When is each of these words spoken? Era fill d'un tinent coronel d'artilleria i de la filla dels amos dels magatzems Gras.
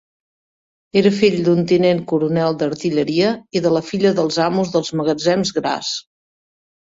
Era 1.01 1.09
fill 1.17 1.35
d'un 1.47 1.59
tinent 1.71 2.01
coronel 2.11 2.57
d'artilleria 2.61 3.29
i 3.59 3.61
de 3.67 3.73
la 3.75 3.83
filla 3.91 4.15
dels 4.21 4.41
amos 4.47 4.73
dels 4.79 4.91
magatzems 5.03 5.55
Gras. 5.61 5.93